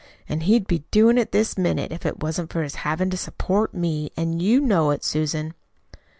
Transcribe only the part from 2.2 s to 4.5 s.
wasn't for his having to support me, and